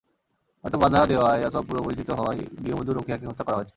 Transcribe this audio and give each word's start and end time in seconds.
হয়তো 0.63 0.77
বাধা 0.77 0.99
দেওয়ায় 1.05 1.41
অথবা 1.45 1.63
পূর্বপরিচিত 1.67 2.09
হওয়ায় 2.11 2.41
গৃহবধূ 2.63 2.91
রোকেয়াকে 2.93 3.25
হত্যা 3.27 3.43
করা 3.43 3.57
হয়েছে। 3.57 3.69